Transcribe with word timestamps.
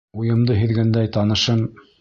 Уйымды 0.21 0.55
һиҙгәндәй, 0.61 1.13
танышым: 1.19 1.65